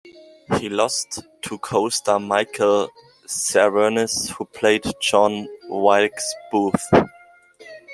He 0.57 0.67
lost 0.67 1.21
to 1.43 1.59
co-star 1.59 2.19
Michael 2.19 2.89
Cerveris 3.27 4.31
who 4.31 4.45
played 4.45 4.83
John 4.99 5.47
Wilkes 5.69 6.33
Booth. 6.51 6.83